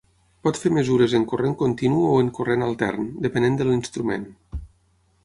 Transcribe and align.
Pot 0.45 0.59
fer 0.59 0.69
mesures 0.77 1.11
en 1.19 1.25
corrent 1.33 1.53
continu 1.59 1.99
o 2.13 2.15
en 2.21 2.31
corrent 2.39 2.65
altern, 2.69 3.13
depenent 3.27 3.61
de 3.61 3.69
l'instrument. 3.69 4.25